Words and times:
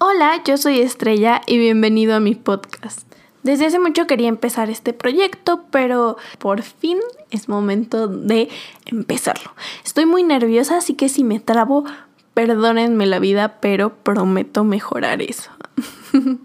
Hola, 0.00 0.40
yo 0.44 0.56
soy 0.56 0.78
Estrella 0.78 1.42
y 1.44 1.58
bienvenido 1.58 2.14
a 2.14 2.20
mi 2.20 2.36
podcast. 2.36 3.12
Desde 3.42 3.66
hace 3.66 3.80
mucho 3.80 4.06
quería 4.06 4.28
empezar 4.28 4.70
este 4.70 4.92
proyecto, 4.92 5.64
pero 5.72 6.16
por 6.38 6.62
fin 6.62 6.98
es 7.32 7.48
momento 7.48 8.06
de 8.06 8.48
empezarlo. 8.86 9.50
Estoy 9.84 10.06
muy 10.06 10.22
nerviosa, 10.22 10.76
así 10.76 10.94
que 10.94 11.08
si 11.08 11.24
me 11.24 11.40
trabo, 11.40 11.84
perdónenme 12.32 13.06
la 13.06 13.18
vida, 13.18 13.58
pero 13.60 13.92
prometo 13.92 14.62
mejorar 14.62 15.20
eso. 15.20 15.50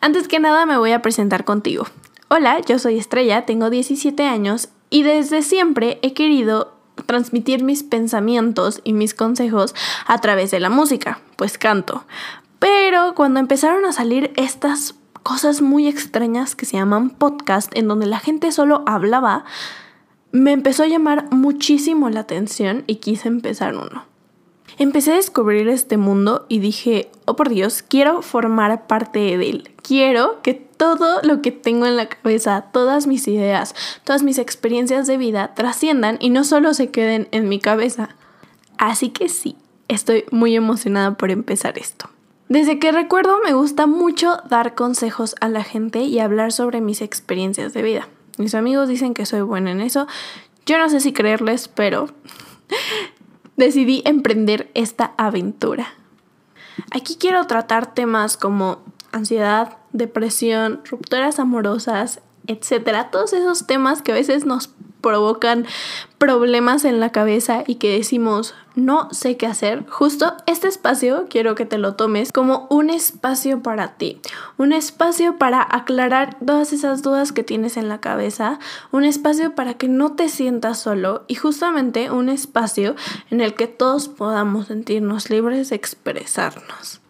Antes 0.00 0.26
que 0.26 0.40
nada 0.40 0.66
me 0.66 0.76
voy 0.76 0.90
a 0.90 1.02
presentar 1.02 1.44
contigo. 1.44 1.86
Hola, 2.30 2.60
yo 2.62 2.80
soy 2.80 2.98
Estrella, 2.98 3.46
tengo 3.46 3.70
17 3.70 4.26
años 4.26 4.70
y 4.90 5.04
desde 5.04 5.42
siempre 5.42 6.00
he 6.02 6.14
querido 6.14 6.74
transmitir 7.06 7.62
mis 7.62 7.84
pensamientos 7.84 8.80
y 8.82 8.92
mis 8.92 9.14
consejos 9.14 9.72
a 10.06 10.18
través 10.20 10.50
de 10.50 10.58
la 10.58 10.68
música, 10.68 11.20
pues 11.36 11.58
canto. 11.58 12.04
Pero 12.62 13.16
cuando 13.16 13.40
empezaron 13.40 13.84
a 13.86 13.92
salir 13.92 14.32
estas 14.36 14.94
cosas 15.24 15.62
muy 15.62 15.88
extrañas 15.88 16.54
que 16.54 16.64
se 16.64 16.76
llaman 16.76 17.10
podcast, 17.10 17.76
en 17.76 17.88
donde 17.88 18.06
la 18.06 18.20
gente 18.20 18.52
solo 18.52 18.84
hablaba, 18.86 19.44
me 20.30 20.52
empezó 20.52 20.84
a 20.84 20.86
llamar 20.86 21.26
muchísimo 21.32 22.08
la 22.08 22.20
atención 22.20 22.84
y 22.86 22.96
quise 22.96 23.26
empezar 23.26 23.74
uno. 23.74 24.04
Empecé 24.78 25.10
a 25.10 25.16
descubrir 25.16 25.68
este 25.68 25.96
mundo 25.96 26.46
y 26.48 26.60
dije, 26.60 27.10
oh 27.24 27.34
por 27.34 27.48
Dios, 27.48 27.82
quiero 27.82 28.22
formar 28.22 28.86
parte 28.86 29.18
de 29.18 29.50
él. 29.50 29.74
Quiero 29.82 30.40
que 30.42 30.54
todo 30.54 31.20
lo 31.24 31.42
que 31.42 31.50
tengo 31.50 31.86
en 31.86 31.96
la 31.96 32.08
cabeza, 32.08 32.66
todas 32.72 33.08
mis 33.08 33.26
ideas, 33.26 33.74
todas 34.04 34.22
mis 34.22 34.38
experiencias 34.38 35.08
de 35.08 35.16
vida 35.16 35.52
trasciendan 35.54 36.16
y 36.20 36.30
no 36.30 36.44
solo 36.44 36.74
se 36.74 36.92
queden 36.92 37.26
en 37.32 37.48
mi 37.48 37.58
cabeza. 37.58 38.10
Así 38.78 39.08
que 39.08 39.28
sí, 39.28 39.56
estoy 39.88 40.26
muy 40.30 40.54
emocionada 40.54 41.16
por 41.16 41.32
empezar 41.32 41.76
esto. 41.76 42.11
Desde 42.52 42.78
que 42.78 42.92
recuerdo 42.92 43.38
me 43.42 43.54
gusta 43.54 43.86
mucho 43.86 44.36
dar 44.46 44.74
consejos 44.74 45.34
a 45.40 45.48
la 45.48 45.64
gente 45.64 46.00
y 46.00 46.18
hablar 46.18 46.52
sobre 46.52 46.82
mis 46.82 47.00
experiencias 47.00 47.72
de 47.72 47.80
vida. 47.80 48.08
Mis 48.36 48.54
amigos 48.54 48.90
dicen 48.90 49.14
que 49.14 49.24
soy 49.24 49.40
buena 49.40 49.70
en 49.70 49.80
eso. 49.80 50.06
Yo 50.66 50.76
no 50.76 50.90
sé 50.90 51.00
si 51.00 51.14
creerles, 51.14 51.68
pero 51.68 52.10
decidí 53.56 54.02
emprender 54.04 54.70
esta 54.74 55.14
aventura. 55.16 55.94
Aquí 56.90 57.16
quiero 57.16 57.46
tratar 57.46 57.94
temas 57.94 58.36
como 58.36 58.82
ansiedad, 59.12 59.78
depresión, 59.94 60.82
rupturas 60.84 61.38
amorosas, 61.38 62.20
etcétera. 62.46 63.10
Todos 63.10 63.32
esos 63.32 63.66
temas 63.66 64.02
que 64.02 64.12
a 64.12 64.16
veces 64.16 64.44
nos 64.44 64.68
provocan 65.02 65.66
problemas 66.16 66.84
en 66.86 67.00
la 67.00 67.10
cabeza 67.10 67.64
y 67.66 67.74
que 67.74 67.92
decimos 67.92 68.54
no 68.74 69.08
sé 69.10 69.36
qué 69.36 69.46
hacer, 69.46 69.84
justo 69.90 70.34
este 70.46 70.68
espacio 70.68 71.26
quiero 71.28 71.54
que 71.54 71.66
te 71.66 71.76
lo 71.76 71.94
tomes 71.94 72.32
como 72.32 72.66
un 72.70 72.88
espacio 72.88 73.62
para 73.62 73.96
ti, 73.96 74.20
un 74.56 74.72
espacio 74.72 75.36
para 75.36 75.66
aclarar 75.68 76.38
todas 76.44 76.72
esas 76.72 77.02
dudas 77.02 77.32
que 77.32 77.44
tienes 77.44 77.76
en 77.76 77.88
la 77.88 78.00
cabeza, 78.00 78.58
un 78.90 79.04
espacio 79.04 79.54
para 79.54 79.74
que 79.74 79.88
no 79.88 80.12
te 80.12 80.28
sientas 80.30 80.80
solo 80.80 81.24
y 81.28 81.34
justamente 81.34 82.10
un 82.10 82.30
espacio 82.30 82.94
en 83.30 83.42
el 83.42 83.54
que 83.54 83.66
todos 83.66 84.08
podamos 84.08 84.68
sentirnos 84.68 85.28
libres 85.28 85.68
de 85.68 85.76
expresarnos. 85.76 87.00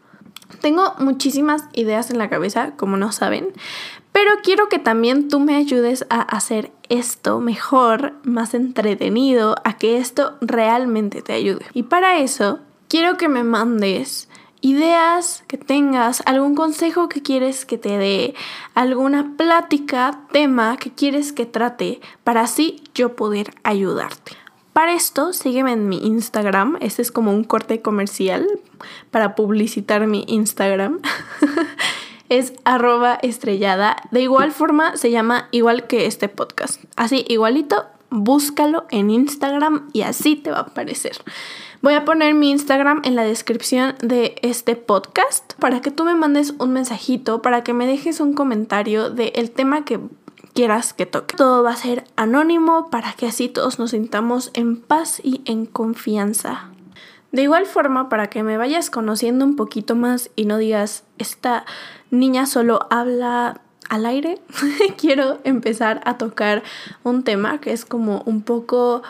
Tengo 0.61 0.95
muchísimas 0.99 1.65
ideas 1.73 2.11
en 2.11 2.19
la 2.19 2.31
cabeza, 2.31 2.73
como 2.77 2.97
no 2.97 3.11
saben, 3.11 3.49
pero 4.13 4.31
quiero 4.43 4.69
que 4.69 4.79
también 4.79 5.29
tú 5.29 5.41
me 5.41 5.57
ayudes 5.57 6.05
a 6.11 6.21
hacer 6.21 6.71
esto 6.89 7.41
mejor, 7.41 8.13
más 8.23 8.55
entretenido, 8.55 9.57
a 9.65 9.79
que 9.79 9.97
esto 9.97 10.37
realmente 10.41 11.23
te 11.23 11.33
ayude. 11.33 11.65
Y 11.73 11.85
para 11.85 12.19
eso, 12.19 12.61
quiero 12.89 13.17
que 13.17 13.29
me 13.29 13.43
mandes 13.43 14.29
ideas 14.61 15.43
que 15.49 15.59
tengas, 15.59 16.23
algún 16.25 16.55
consejo 16.55 17.09
que 17.09 17.23
quieres 17.23 17.67
que 17.67 17.79
te 17.79 17.99
dé, 17.99 18.35
alguna 18.75 19.35
plática, 19.37 20.21
tema 20.31 20.77
que 20.77 20.93
quieres 20.93 21.33
que 21.33 21.47
trate, 21.47 22.01
para 22.23 22.43
así 22.43 22.83
yo 22.95 23.17
poder 23.17 23.55
ayudarte. 23.65 24.37
Para 24.73 24.95
esto, 24.95 25.35
sígueme 25.35 25.73
en 25.73 25.89
mi 25.89 25.99
Instagram. 25.99 26.79
Este 26.81 27.03
es 27.03 27.13
como 27.13 27.33
un 27.33 27.45
corte 27.45 27.83
comercial 27.83 28.47
para 29.11 29.35
publicitar 29.35 30.07
mi 30.07 30.25
Instagram. 30.29 31.01
es 32.39 32.55
arroba 32.65 33.19
estrellada. 33.21 33.97
De 34.11 34.23
igual 34.23 34.53
forma 34.53 34.97
se 34.97 35.11
llama 35.11 35.49
igual 35.51 35.87
que 35.87 36.07
este 36.07 36.29
podcast. 36.29 36.83
Así, 36.97 37.27
igualito, 37.29 37.85
búscalo 38.09 38.87
en 38.91 39.11
Instagram 39.11 39.91
y 39.93 40.03
así 40.03 40.37
te 40.37 40.51
va 40.51 40.59
a 40.59 40.63
aparecer. 40.63 41.19
Voy 41.83 41.93
a 41.93 42.07
poner 42.07 42.35
mi 42.35 42.51
Instagram 42.51 43.03
en 43.05 43.17
la 43.17 43.25
descripción 43.25 43.97
de 44.01 44.37
este 44.41 44.77
podcast 44.77 45.55
para 45.59 45.83
que 45.83 45.91
tú 45.91 46.05
me 46.05 46.15
mandes 46.15 46.55
un 46.59 46.73
mensajito, 46.73 47.43
para 47.43 47.63
que 47.63 47.75
me 47.75 47.87
dejes 47.87 48.21
un 48.21 48.33
comentario 48.33 49.11
del 49.11 49.51
tema 49.51 49.85
que 49.85 50.01
quieras 50.55 50.95
que 50.95 51.05
toque. 51.05 51.37
Todo 51.37 51.63
va 51.63 51.73
a 51.73 51.77
ser 51.77 52.05
anónimo 52.17 52.89
para 52.89 53.13
que 53.13 53.27
así 53.27 53.49
todos 53.49 53.79
nos 53.79 53.91
sintamos 53.91 54.51
en 54.55 54.81
paz 54.81 55.21
y 55.23 55.43
en 55.45 55.67
confianza. 55.67 56.72
De 57.33 57.43
igual 57.43 57.65
forma, 57.65 58.11
para 58.11 58.29
que 58.29 58.43
me 58.43 58.59
vayas 58.59 58.91
conociendo 58.91 59.45
un 59.45 59.57
poquito 59.57 59.97
más 59.97 60.31
y 60.37 60.45
no 60.45 60.59
digas, 60.59 61.05
esta 61.17 61.65
niña 62.11 62.45
solo 62.45 62.87
habla 62.91 63.63
al 63.89 64.07
aire, 64.07 64.39
quiero 64.99 65.39
empezar 65.45 66.03
a 66.05 66.19
tocar 66.19 66.63
un 67.03 67.25
tema 67.25 67.61
que 67.61 67.73
es 67.73 67.85
como 67.87 68.23
un 68.27 68.43
poco 68.43 69.03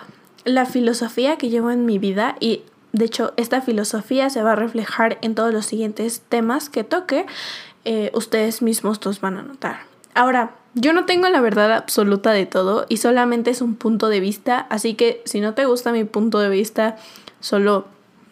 la 0.44 0.66
filosofía 0.66 1.36
que 1.36 1.50
llevo 1.50 1.70
en 1.70 1.84
mi 1.84 1.98
vida 1.98 2.36
y 2.40 2.62
de 2.92 3.04
hecho 3.04 3.32
esta 3.36 3.60
filosofía 3.60 4.30
se 4.30 4.42
va 4.42 4.52
a 4.52 4.56
reflejar 4.56 5.18
en 5.22 5.34
todos 5.34 5.52
los 5.52 5.66
siguientes 5.66 6.22
temas 6.28 6.68
que 6.68 6.84
toque, 6.84 7.26
eh, 7.84 8.10
ustedes 8.14 8.62
mismos 8.62 9.04
los 9.04 9.20
van 9.20 9.36
a 9.36 9.42
notar. 9.42 9.80
Ahora, 10.14 10.52
yo 10.74 10.92
no 10.92 11.06
tengo 11.06 11.28
la 11.28 11.40
verdad 11.40 11.72
absoluta 11.72 12.32
de 12.32 12.46
todo 12.46 12.86
y 12.88 12.98
solamente 12.98 13.50
es 13.50 13.62
un 13.62 13.74
punto 13.74 14.08
de 14.08 14.20
vista, 14.20 14.66
así 14.70 14.94
que 14.94 15.22
si 15.24 15.40
no 15.40 15.54
te 15.54 15.64
gusta 15.64 15.92
mi 15.92 16.04
punto 16.04 16.38
de 16.38 16.48
vista, 16.48 16.96
solo 17.40 17.86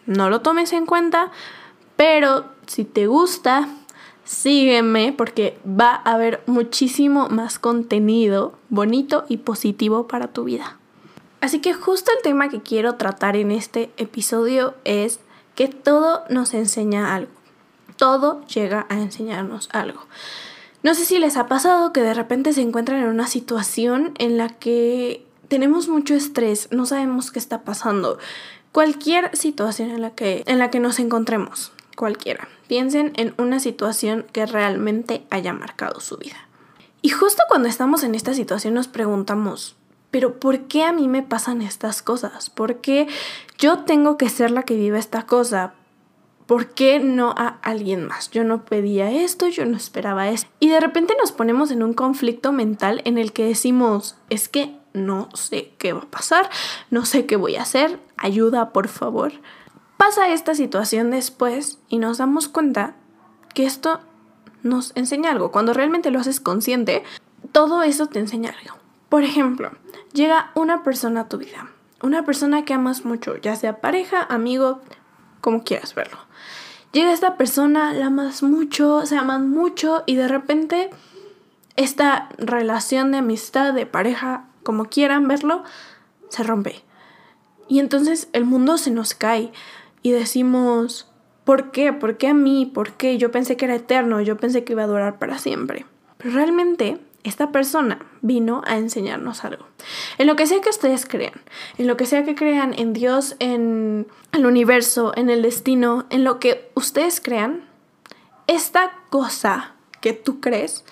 no 0.05 0.29
lo 0.29 0.41
tomes 0.41 0.73
en 0.73 0.85
cuenta, 0.85 1.31
pero 1.95 2.45
si 2.67 2.85
te 2.85 3.07
gusta, 3.07 3.67
sígueme 4.23 5.13
porque 5.15 5.59
va 5.67 6.01
a 6.03 6.13
haber 6.13 6.41
muchísimo 6.47 7.29
más 7.29 7.59
contenido 7.59 8.53
bonito 8.69 9.25
y 9.27 9.37
positivo 9.37 10.07
para 10.07 10.27
tu 10.27 10.45
vida. 10.45 10.77
Así 11.41 11.59
que 11.59 11.73
justo 11.73 12.11
el 12.15 12.23
tema 12.23 12.49
que 12.49 12.61
quiero 12.61 12.95
tratar 12.95 13.35
en 13.35 13.51
este 13.51 13.91
episodio 13.97 14.75
es 14.83 15.19
que 15.55 15.67
todo 15.67 16.23
nos 16.29 16.53
enseña 16.53 17.15
algo. 17.15 17.31
Todo 17.97 18.45
llega 18.47 18.85
a 18.89 18.95
enseñarnos 18.95 19.69
algo. 19.73 20.01
No 20.83 20.95
sé 20.95 21.05
si 21.05 21.19
les 21.19 21.37
ha 21.37 21.47
pasado 21.47 21.93
que 21.93 22.01
de 22.01 22.13
repente 22.13 22.53
se 22.53 22.61
encuentran 22.61 23.01
en 23.01 23.09
una 23.09 23.27
situación 23.27 24.13
en 24.17 24.37
la 24.37 24.49
que 24.49 25.25
tenemos 25.47 25.87
mucho 25.87 26.15
estrés, 26.15 26.69
no 26.71 26.85
sabemos 26.85 27.29
qué 27.31 27.37
está 27.37 27.63
pasando, 27.63 28.17
Cualquier 28.71 29.35
situación 29.35 29.89
en 29.89 30.01
la 30.01 30.11
que, 30.11 30.43
en 30.47 30.57
la 30.57 30.69
que 30.69 30.79
nos 30.79 30.99
encontremos, 30.99 31.73
cualquiera, 31.97 32.47
piensen 32.67 33.11
en 33.15 33.33
una 33.37 33.59
situación 33.59 34.25
que 34.31 34.45
realmente 34.45 35.25
haya 35.29 35.51
marcado 35.51 35.99
su 35.99 36.15
vida. 36.17 36.47
Y 37.01 37.09
justo 37.09 37.43
cuando 37.49 37.67
estamos 37.67 38.03
en 38.03 38.15
esta 38.15 38.33
situación 38.33 38.73
nos 38.73 38.87
preguntamos, 38.87 39.75
pero 40.09 40.39
¿por 40.39 40.61
qué 40.67 40.83
a 40.83 40.93
mí 40.93 41.09
me 41.09 41.21
pasan 41.21 41.61
estas 41.61 42.01
cosas? 42.01 42.49
¿Por 42.49 42.79
qué 42.79 43.07
yo 43.57 43.79
tengo 43.79 44.17
que 44.17 44.29
ser 44.29 44.51
la 44.51 44.63
que 44.63 44.75
vive 44.75 44.99
esta 44.99 45.25
cosa? 45.25 45.73
¿Por 46.45 46.69
qué 46.73 46.99
no 46.99 47.31
a 47.37 47.59
alguien 47.61 48.05
más? 48.05 48.29
Yo 48.31 48.43
no 48.45 48.63
pedía 48.63 49.11
esto, 49.11 49.47
yo 49.47 49.65
no 49.65 49.75
esperaba 49.75 50.29
esto. 50.29 50.49
Y 50.59 50.69
de 50.69 50.79
repente 50.79 51.13
nos 51.19 51.31
ponemos 51.33 51.71
en 51.71 51.83
un 51.83 51.93
conflicto 51.93 52.51
mental 52.51 53.01
en 53.03 53.17
el 53.17 53.33
que 53.33 53.45
decimos, 53.45 54.15
es 54.29 54.47
que 54.47 54.80
no 54.93 55.29
sé 55.33 55.73
qué 55.77 55.93
va 55.93 56.01
a 56.01 56.11
pasar, 56.11 56.49
no 56.89 57.05
sé 57.05 57.25
qué 57.25 57.35
voy 57.35 57.55
a 57.55 57.63
hacer, 57.63 57.99
ayuda 58.17 58.71
por 58.71 58.87
favor. 58.87 59.33
Pasa 59.97 60.29
esta 60.29 60.55
situación 60.55 61.11
después 61.11 61.79
y 61.87 61.99
nos 61.99 62.17
damos 62.17 62.47
cuenta 62.47 62.95
que 63.53 63.65
esto 63.65 63.99
nos 64.63 64.91
enseña 64.95 65.31
algo. 65.31 65.51
Cuando 65.51 65.73
realmente 65.73 66.11
lo 66.11 66.19
haces 66.19 66.39
consciente, 66.39 67.03
todo 67.51 67.83
eso 67.83 68.07
te 68.07 68.19
enseña 68.19 68.55
algo. 68.61 68.77
Por 69.09 69.23
ejemplo, 69.23 69.71
llega 70.13 70.51
una 70.55 70.83
persona 70.83 71.21
a 71.21 71.29
tu 71.29 71.37
vida, 71.37 71.69
una 72.01 72.25
persona 72.25 72.63
que 72.65 72.73
amas 72.73 73.05
mucho, 73.05 73.37
ya 73.37 73.55
sea 73.55 73.81
pareja, 73.81 74.25
amigo, 74.29 74.81
como 75.41 75.63
quieras 75.63 75.95
verlo. 75.95 76.17
Llega 76.91 77.13
esta 77.13 77.37
persona, 77.37 77.93
la 77.93 78.07
amas 78.07 78.43
mucho, 78.43 79.05
se 79.05 79.17
aman 79.17 79.49
mucho 79.49 80.03
y 80.05 80.15
de 80.15 80.27
repente 80.27 80.89
esta 81.75 82.29
relación 82.37 83.11
de 83.11 83.19
amistad, 83.19 83.73
de 83.73 83.85
pareja, 83.85 84.45
como 84.63 84.85
quieran 84.85 85.27
verlo, 85.27 85.63
se 86.29 86.43
rompe. 86.43 86.83
Y 87.67 87.79
entonces 87.79 88.29
el 88.33 88.45
mundo 88.45 88.77
se 88.77 88.91
nos 88.91 89.13
cae 89.13 89.51
y 90.01 90.11
decimos, 90.11 91.09
¿por 91.43 91.71
qué? 91.71 91.93
¿Por 91.93 92.17
qué 92.17 92.27
a 92.27 92.33
mí? 92.33 92.65
¿Por 92.65 92.93
qué? 92.93 93.17
Yo 93.17 93.31
pensé 93.31 93.57
que 93.57 93.65
era 93.65 93.75
eterno, 93.75 94.21
yo 94.21 94.37
pensé 94.37 94.63
que 94.63 94.73
iba 94.73 94.83
a 94.83 94.87
durar 94.87 95.19
para 95.19 95.37
siempre. 95.37 95.85
Pero 96.17 96.33
realmente 96.33 96.99
esta 97.23 97.51
persona 97.51 97.99
vino 98.21 98.61
a 98.65 98.77
enseñarnos 98.77 99.43
algo. 99.43 99.67
En 100.17 100.27
lo 100.27 100.35
que 100.35 100.47
sea 100.47 100.61
que 100.61 100.69
ustedes 100.69 101.05
crean, 101.05 101.41
en 101.77 101.87
lo 101.87 101.97
que 101.97 102.05
sea 102.05 102.23
que 102.23 102.35
crean 102.35 102.73
en 102.77 102.93
Dios, 102.93 103.35
en 103.39 104.07
el 104.31 104.45
universo, 104.45 105.13
en 105.15 105.29
el 105.29 105.41
destino, 105.41 106.05
en 106.09 106.23
lo 106.23 106.39
que 106.39 106.71
ustedes 106.75 107.21
crean, 107.21 107.65
esta 108.47 108.91
cosa 109.09 109.75
que 110.01 110.13
tú 110.13 110.39
crees, 110.41 110.83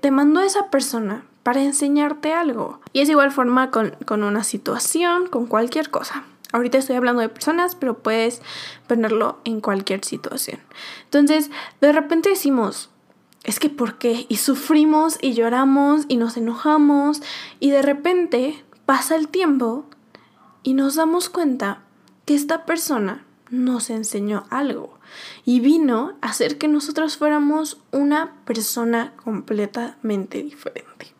te 0.00 0.10
mandó 0.10 0.40
esa 0.40 0.70
persona 0.70 1.24
para 1.48 1.62
enseñarte 1.62 2.34
algo. 2.34 2.78
Y 2.92 3.00
es 3.00 3.08
igual 3.08 3.32
forma 3.32 3.70
con, 3.70 3.96
con 4.04 4.22
una 4.22 4.44
situación, 4.44 5.28
con 5.28 5.46
cualquier 5.46 5.88
cosa. 5.88 6.24
Ahorita 6.52 6.76
estoy 6.76 6.96
hablando 6.96 7.22
de 7.22 7.30
personas, 7.30 7.74
pero 7.74 7.96
puedes 7.96 8.42
ponerlo 8.86 9.38
en 9.44 9.62
cualquier 9.62 10.04
situación. 10.04 10.60
Entonces, 11.04 11.50
de 11.80 11.90
repente 11.90 12.28
decimos, 12.28 12.90
es 13.44 13.60
que 13.60 13.70
¿por 13.70 13.96
qué? 13.96 14.26
Y 14.28 14.36
sufrimos 14.36 15.16
y 15.22 15.32
lloramos 15.32 16.04
y 16.08 16.18
nos 16.18 16.36
enojamos 16.36 17.22
y 17.60 17.70
de 17.70 17.80
repente 17.80 18.62
pasa 18.84 19.16
el 19.16 19.28
tiempo 19.28 19.86
y 20.62 20.74
nos 20.74 20.96
damos 20.96 21.30
cuenta 21.30 21.80
que 22.26 22.34
esta 22.34 22.66
persona 22.66 23.24
nos 23.48 23.88
enseñó 23.88 24.44
algo 24.50 24.98
y 25.46 25.60
vino 25.60 26.18
a 26.20 26.28
hacer 26.28 26.58
que 26.58 26.68
nosotros 26.68 27.16
fuéramos 27.16 27.80
una 27.90 28.34
persona 28.44 29.14
completamente 29.16 30.42
diferente. 30.42 31.17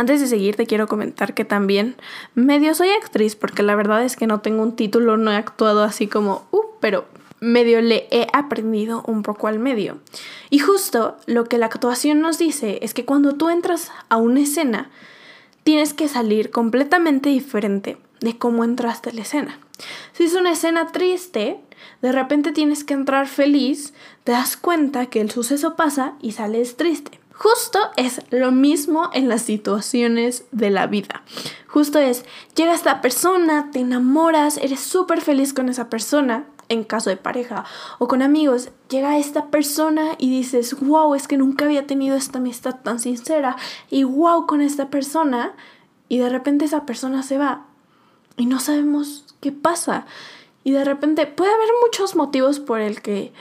Antes 0.00 0.18
de 0.22 0.28
seguir 0.28 0.56
te 0.56 0.64
quiero 0.64 0.86
comentar 0.86 1.34
que 1.34 1.44
también 1.44 1.94
medio 2.34 2.74
soy 2.74 2.88
actriz 2.88 3.36
porque 3.36 3.62
la 3.62 3.74
verdad 3.74 4.02
es 4.02 4.16
que 4.16 4.26
no 4.26 4.40
tengo 4.40 4.62
un 4.62 4.74
título, 4.74 5.18
no 5.18 5.30
he 5.30 5.36
actuado 5.36 5.82
así 5.82 6.06
como, 6.06 6.46
uh, 6.52 6.62
pero 6.80 7.04
medio 7.38 7.82
le 7.82 8.08
he 8.10 8.26
aprendido 8.32 9.04
un 9.06 9.22
poco 9.22 9.46
al 9.46 9.58
medio. 9.58 9.98
Y 10.48 10.58
justo 10.58 11.18
lo 11.26 11.44
que 11.44 11.58
la 11.58 11.66
actuación 11.66 12.22
nos 12.22 12.38
dice 12.38 12.78
es 12.80 12.94
que 12.94 13.04
cuando 13.04 13.34
tú 13.34 13.50
entras 13.50 13.92
a 14.08 14.16
una 14.16 14.40
escena, 14.40 14.90
tienes 15.64 15.92
que 15.92 16.08
salir 16.08 16.50
completamente 16.50 17.28
diferente 17.28 17.98
de 18.20 18.38
cómo 18.38 18.64
entraste 18.64 19.10
a 19.10 19.12
la 19.12 19.20
escena. 19.20 19.58
Si 20.14 20.24
es 20.24 20.32
una 20.32 20.52
escena 20.52 20.92
triste, 20.92 21.60
de 22.00 22.12
repente 22.12 22.52
tienes 22.52 22.84
que 22.84 22.94
entrar 22.94 23.28
feliz, 23.28 23.92
te 24.24 24.32
das 24.32 24.56
cuenta 24.56 25.10
que 25.10 25.20
el 25.20 25.30
suceso 25.30 25.76
pasa 25.76 26.14
y 26.22 26.32
sales 26.32 26.78
triste. 26.78 27.19
Justo 27.42 27.78
es 27.96 28.20
lo 28.28 28.52
mismo 28.52 29.08
en 29.14 29.30
las 29.30 29.40
situaciones 29.40 30.44
de 30.52 30.68
la 30.68 30.86
vida. 30.86 31.22
Justo 31.68 31.98
es, 31.98 32.26
llega 32.54 32.74
esta 32.74 33.00
persona, 33.00 33.70
te 33.72 33.78
enamoras, 33.78 34.58
eres 34.58 34.80
súper 34.80 35.22
feliz 35.22 35.54
con 35.54 35.70
esa 35.70 35.88
persona, 35.88 36.44
en 36.68 36.84
caso 36.84 37.08
de 37.08 37.16
pareja 37.16 37.64
o 37.98 38.08
con 38.08 38.20
amigos, 38.20 38.72
llega 38.90 39.16
esta 39.16 39.46
persona 39.46 40.16
y 40.18 40.28
dices, 40.28 40.78
wow, 40.80 41.14
es 41.14 41.28
que 41.28 41.38
nunca 41.38 41.64
había 41.64 41.86
tenido 41.86 42.14
esta 42.14 42.40
amistad 42.40 42.76
tan 42.82 43.00
sincera 43.00 43.56
y 43.88 44.04
wow 44.04 44.46
con 44.46 44.60
esta 44.60 44.90
persona 44.90 45.54
y 46.10 46.18
de 46.18 46.28
repente 46.28 46.66
esa 46.66 46.84
persona 46.84 47.22
se 47.22 47.38
va 47.38 47.64
y 48.36 48.44
no 48.44 48.60
sabemos 48.60 49.34
qué 49.40 49.50
pasa. 49.50 50.04
Y 50.62 50.72
de 50.72 50.84
repente 50.84 51.26
puede 51.26 51.54
haber 51.54 51.70
muchos 51.82 52.16
motivos 52.16 52.60
por 52.60 52.80
el 52.80 53.00
que 53.00 53.32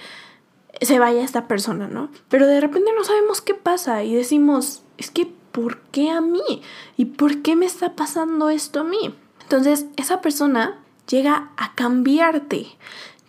se 0.82 1.00
vaya 1.00 1.24
esta 1.24 1.48
persona, 1.48 1.88
¿no? 1.88 2.10
Pero 2.30 2.48
de 2.48 2.62
repente 2.62 2.92
no 2.96 3.04
sabemos 3.04 3.42
qué 3.42 3.54
pasa 3.54 4.04
y 4.04 4.16
decimos, 4.16 4.84
es 4.98 5.12
que, 5.12 5.32
¿por 5.52 5.80
qué 5.92 6.10
a 6.10 6.22
mí? 6.22 6.62
¿Y 6.98 7.06
por 7.06 7.42
qué 7.42 7.56
me 7.56 7.66
está 7.66 7.96
pasando 7.96 8.50
esto 8.50 8.82
a 8.82 8.84
mí? 8.84 9.16
Entonces, 9.42 9.88
esa 9.98 10.22
persona 10.22 10.80
llega 11.08 11.52
a 11.58 11.74
cambiarte, 11.76 12.68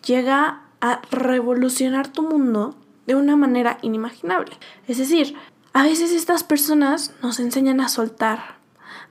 llega 0.04 0.62
a 0.80 1.00
revolucionar 1.10 2.08
tu 2.08 2.22
mundo 2.22 2.76
de 3.06 3.14
una 3.14 3.36
manera 3.36 3.78
inimaginable. 3.82 4.56
Es 4.86 4.98
decir, 4.98 5.34
a 5.72 5.82
veces 5.82 6.12
estas 6.12 6.44
personas 6.44 7.14
nos 7.22 7.40
enseñan 7.40 7.80
a 7.80 7.88
soltar. 7.88 8.58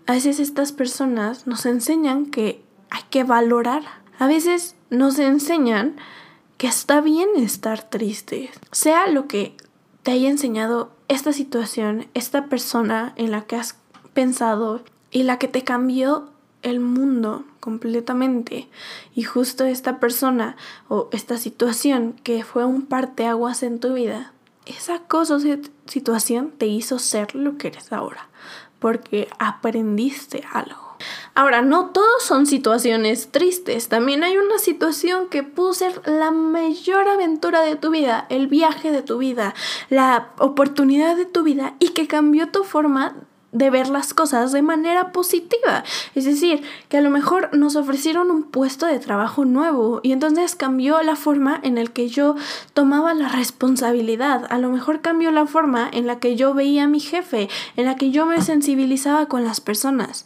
A 0.07 0.13
veces 0.13 0.39
estas 0.39 0.71
personas 0.71 1.47
nos 1.47 1.65
enseñan 1.65 2.27
que 2.27 2.63
hay 2.89 3.03
que 3.09 3.24
valorar. 3.24 3.83
A 4.18 4.27
veces 4.27 4.75
nos 4.89 5.19
enseñan 5.19 5.97
que 6.60 6.68
está 6.68 7.00
bien 7.00 7.30
estar 7.38 7.90
triste. 7.90 8.52
Sea 8.74 9.08
lo 9.08 9.28
que 9.28 9.56
te 10.04 10.12
haya 10.12 10.28
enseñado 10.30 10.92
esta 11.08 11.32
situación, 11.32 12.08
esta 12.14 12.48
persona 12.48 13.14
en 13.16 13.32
la 13.32 13.44
que 13.44 13.56
has 13.56 13.78
pensado 14.14 14.84
y 15.10 15.24
la 15.24 15.40
que 15.40 15.48
te 15.48 15.64
cambió 15.64 16.30
el 16.62 16.82
mundo 16.82 17.46
completamente. 17.62 18.68
Y 19.16 19.24
justo 19.24 19.64
esta 19.64 20.02
persona 20.02 20.58
o 20.90 21.08
esta 21.14 21.38
situación 21.38 22.20
que 22.24 22.44
fue 22.44 22.66
un 22.66 22.86
parteaguas 22.88 23.64
en 23.64 23.80
tu 23.80 23.94
vida, 23.94 24.34
esa 24.66 25.00
cosa 25.00 25.38
o 25.38 25.40
situación 25.86 26.52
te 26.58 26.68
hizo 26.68 27.00
ser 27.00 27.36
lo 27.36 27.58
que 27.58 27.70
eres 27.70 27.94
ahora, 27.94 28.28
porque 28.80 29.30
aprendiste 29.40 30.44
algo. 30.52 30.88
Ahora, 31.39 31.62
no 31.62 31.86
todos 31.91 32.21
son 32.21 32.45
situaciones 32.45 33.31
tristes, 33.31 33.88
también 33.88 34.25
hay 34.25 34.36
una 34.36 34.59
situación 34.59 35.30
que 35.30 35.41
pudo 35.41 35.71
ser 35.71 36.01
la 36.06 36.31
mayor 36.31 37.07
aventura 37.07 37.62
de 37.62 37.77
tu 37.77 37.91
vida, 37.91 38.25
el 38.27 38.47
viaje 38.47 38.91
de 38.91 39.03
tu 39.03 39.19
vida, 39.19 39.53
la 39.89 40.31
oportunidad 40.38 41.15
de 41.15 41.25
tu 41.25 41.44
vida 41.44 41.75
y 41.80 41.91
que 41.91 42.07
cambió 42.07 42.50
tu 42.50 42.65
forma 42.65 43.15
de 43.53 43.69
ver 43.69 43.88
las 43.88 44.13
cosas 44.13 44.51
de 44.51 44.62
manera 44.62 45.13
positiva. 45.13 45.86
Es 46.13 46.25
decir, 46.25 46.62
que 46.89 46.97
a 46.97 47.01
lo 47.01 47.09
mejor 47.09 47.56
nos 47.57 47.77
ofrecieron 47.77 48.31
un 48.31 48.44
puesto 48.44 48.86
de 48.86 49.00
trabajo 49.00 49.45
nuevo 49.45 50.01
y 50.03 50.12
entonces 50.12 50.56
cambió 50.56 51.01
la 51.03 51.15
forma 51.15 51.57
en 51.63 51.75
la 51.75 51.86
que 51.86 52.09
yo 52.09 52.36
tomaba 52.74 53.13
la 53.13 53.30
responsabilidad. 53.30 54.45
A 54.50 54.57
lo 54.57 54.69
mejor 54.71 55.00
cambió 55.00 55.31
la 55.31 55.45
forma 55.45 55.89
en 55.89 56.06
la 56.06 56.19
que 56.19 56.36
yo 56.36 56.53
veía 56.53 56.83
a 56.83 56.88
mi 56.88 57.00
jefe, 57.00 57.47
en 57.77 57.86
la 57.86 57.95
que 57.95 58.12
yo 58.12 58.25
me 58.25 58.41
sensibilizaba 58.41 59.27
con 59.27 59.45
las 59.45 59.62
personas 59.62 60.25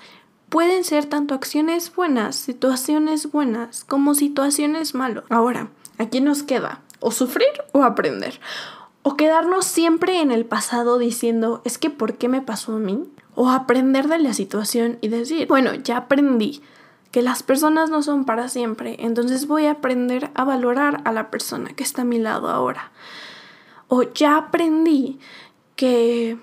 pueden 0.53 0.83
ser 0.83 1.07
tanto 1.07 1.33
acciones 1.33 1.95
buenas, 1.95 2.35
situaciones 2.35 3.31
buenas, 3.31 3.83
como 3.85 4.13
situaciones 4.13 4.93
malas. 4.93 5.23
Ahora, 5.31 5.69
aquí 5.97 6.21
nos 6.21 6.43
queda 6.43 6.81
o 6.99 7.09
sufrir 7.09 7.47
o 7.71 7.81
aprender. 7.81 8.39
O 9.01 9.17
quedarnos 9.17 9.65
siempre 9.65 10.21
en 10.21 10.31
el 10.31 10.45
pasado 10.45 10.99
diciendo, 10.99 11.63
es 11.65 11.79
que 11.79 11.89
¿por 11.89 12.19
qué 12.19 12.29
me 12.29 12.39
pasó 12.39 12.75
a 12.75 12.77
mí? 12.77 13.03
O 13.33 13.49
aprender 13.49 14.07
de 14.07 14.19
la 14.19 14.35
situación 14.35 14.99
y 15.01 15.07
decir, 15.07 15.47
bueno, 15.47 15.73
ya 15.73 15.97
aprendí 15.97 16.61
que 17.09 17.23
las 17.23 17.41
personas 17.41 17.89
no 17.89 18.03
son 18.03 18.23
para 18.23 18.47
siempre, 18.47 18.97
entonces 18.99 19.47
voy 19.47 19.65
a 19.65 19.71
aprender 19.71 20.29
a 20.35 20.43
valorar 20.43 21.01
a 21.03 21.11
la 21.13 21.31
persona 21.31 21.71
que 21.71 21.83
está 21.83 22.03
a 22.03 22.05
mi 22.05 22.19
lado 22.19 22.49
ahora. 22.49 22.91
O 23.87 24.03
ya 24.03 24.37
aprendí 24.37 25.17
que 25.75 26.37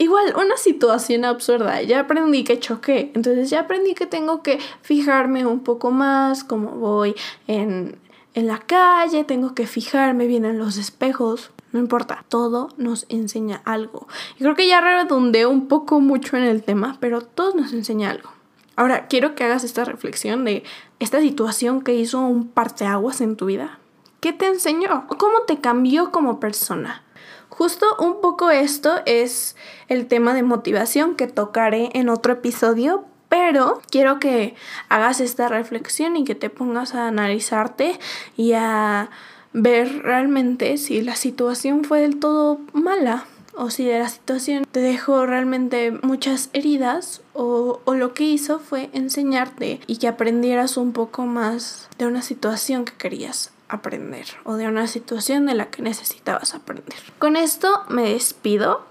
Igual, 0.00 0.32
una 0.34 0.56
situación 0.56 1.26
absurda. 1.26 1.82
Ya 1.82 2.00
aprendí 2.00 2.42
que 2.42 2.58
choqué. 2.58 3.12
Entonces 3.14 3.50
ya 3.50 3.60
aprendí 3.60 3.92
que 3.92 4.06
tengo 4.06 4.42
que 4.42 4.58
fijarme 4.80 5.44
un 5.44 5.60
poco 5.60 5.90
más 5.90 6.42
cómo 6.42 6.70
voy 6.70 7.14
en, 7.46 7.98
en 8.32 8.46
la 8.46 8.60
calle. 8.60 9.24
Tengo 9.24 9.54
que 9.54 9.66
fijarme 9.66 10.26
bien 10.26 10.46
en 10.46 10.56
los 10.56 10.78
espejos. 10.78 11.50
No 11.72 11.80
importa, 11.80 12.24
todo 12.30 12.70
nos 12.78 13.04
enseña 13.10 13.60
algo. 13.66 14.08
Y 14.36 14.38
creo 14.38 14.54
que 14.54 14.68
ya 14.68 14.80
redondeé 14.80 15.44
un 15.44 15.68
poco 15.68 16.00
mucho 16.00 16.38
en 16.38 16.44
el 16.44 16.62
tema, 16.62 16.96
pero 16.98 17.20
todo 17.20 17.54
nos 17.54 17.74
enseña 17.74 18.08
algo. 18.08 18.30
Ahora, 18.76 19.06
quiero 19.06 19.34
que 19.34 19.44
hagas 19.44 19.64
esta 19.64 19.84
reflexión 19.84 20.46
de 20.46 20.64
esta 20.98 21.20
situación 21.20 21.82
que 21.82 21.94
hizo 21.94 22.20
un 22.20 22.48
parteaguas 22.48 23.20
en 23.20 23.36
tu 23.36 23.44
vida. 23.44 23.78
¿Qué 24.20 24.32
te 24.32 24.46
enseñó? 24.46 25.06
¿Cómo 25.08 25.42
te 25.46 25.60
cambió 25.60 26.10
como 26.10 26.40
persona? 26.40 27.04
Justo 27.50 27.84
un 27.98 28.20
poco 28.20 28.50
esto 28.50 29.00
es 29.04 29.56
el 29.88 30.06
tema 30.06 30.32
de 30.34 30.42
motivación 30.42 31.16
que 31.16 31.26
tocaré 31.26 31.90
en 31.92 32.08
otro 32.08 32.32
episodio, 32.32 33.04
pero 33.28 33.82
quiero 33.90 34.18
que 34.18 34.54
hagas 34.88 35.20
esta 35.20 35.48
reflexión 35.48 36.16
y 36.16 36.24
que 36.24 36.34
te 36.34 36.48
pongas 36.48 36.94
a 36.94 37.08
analizarte 37.08 37.98
y 38.36 38.52
a 38.52 39.10
ver 39.52 40.02
realmente 40.02 40.78
si 40.78 41.02
la 41.02 41.16
situación 41.16 41.84
fue 41.84 42.00
del 42.00 42.18
todo 42.18 42.60
mala 42.72 43.26
o 43.54 43.68
si 43.68 43.84
de 43.84 43.98
la 43.98 44.08
situación 44.08 44.64
te 44.70 44.80
dejó 44.80 45.26
realmente 45.26 45.90
muchas 46.02 46.50
heridas 46.52 47.20
o, 47.34 47.80
o, 47.84 47.94
lo 47.94 48.14
que 48.14 48.24
hizo 48.24 48.60
fue 48.60 48.90
enseñarte 48.92 49.80
y 49.86 49.96
que 49.96 50.08
aprendieras 50.08 50.76
un 50.76 50.92
poco 50.92 51.26
más 51.26 51.88
de 51.98 52.06
una 52.06 52.22
situación 52.22 52.84
que 52.84 52.92
querías 52.94 53.50
aprender 53.70 54.26
o 54.44 54.54
de 54.54 54.66
una 54.66 54.86
situación 54.86 55.46
de 55.46 55.54
la 55.54 55.66
que 55.70 55.82
necesitabas 55.82 56.54
aprender. 56.54 56.98
Con 57.18 57.36
esto 57.36 57.82
me 57.88 58.10
despido. 58.10 58.84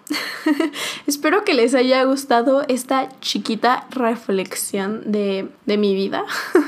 Espero 1.08 1.44
que 1.44 1.54
les 1.54 1.76
haya 1.76 2.04
gustado 2.04 2.64
esta 2.68 3.10
chiquita 3.20 3.86
reflexión 3.92 5.12
de, 5.12 5.50
de 5.66 5.78
mi 5.78 5.94
vida 5.94 6.24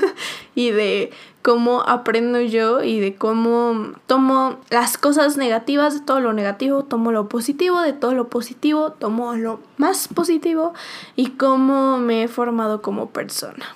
y 0.55 0.71
de 0.71 1.11
cómo 1.41 1.81
aprendo 1.87 2.39
yo 2.41 2.83
y 2.83 2.99
de 2.99 3.15
cómo 3.15 3.93
tomo 4.05 4.59
las 4.69 4.97
cosas 4.97 5.37
negativas 5.37 5.93
de 5.93 6.05
todo 6.05 6.19
lo 6.19 6.33
negativo, 6.33 6.83
tomo 6.83 7.11
lo 7.11 7.29
positivo 7.29 7.81
de 7.81 7.93
todo 7.93 8.13
lo 8.13 8.27
positivo, 8.27 8.91
tomo 8.91 9.35
lo 9.35 9.59
más 9.77 10.07
positivo 10.07 10.73
y 11.15 11.31
cómo 11.31 11.97
me 11.97 12.23
he 12.23 12.27
formado 12.27 12.81
como 12.81 13.09
persona. 13.09 13.75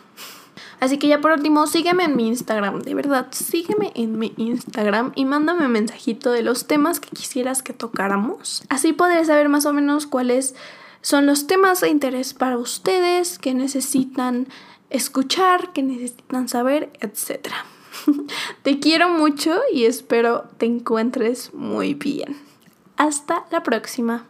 Así 0.80 0.98
que 0.98 1.08
ya 1.08 1.22
por 1.22 1.32
último, 1.32 1.68
sígueme 1.68 2.04
en 2.04 2.16
mi 2.16 2.28
Instagram, 2.28 2.82
de 2.82 2.94
verdad, 2.94 3.28
sígueme 3.32 3.92
en 3.96 4.20
mi 4.20 4.34
Instagram 4.38 5.12
y 5.16 5.26
mándame 5.26 5.66
un 5.66 5.72
mensajito 5.72 6.32
de 6.32 6.44
los 6.44 6.68
temas 6.68 7.00
que 7.00 7.10
quisieras 7.10 7.64
que 7.64 7.74
tocáramos. 7.74 8.64
Así 8.70 8.94
podré 8.94 9.24
saber 9.26 9.50
más 9.50 9.66
o 9.66 9.74
menos 9.74 10.08
cuáles 10.08 10.56
son 11.02 11.26
los 11.26 11.48
temas 11.48 11.82
de 11.82 11.90
interés 11.90 12.34
para 12.34 12.58
ustedes 12.58 13.40
que 13.40 13.54
necesitan 13.54 14.48
escuchar, 14.90 15.72
que 15.74 15.84
necesitan 15.84 16.48
saber, 16.50 16.92
etc. 17.00 17.50
Te 18.64 18.80
quiero 18.80 19.10
mucho 19.10 19.60
y 19.74 19.86
espero 19.86 20.46
te 20.58 20.66
encuentres 20.66 21.54
muy 21.54 21.94
bien. 21.94 22.38
Hasta 22.98 23.46
la 23.52 23.64
próxima. 23.64 24.26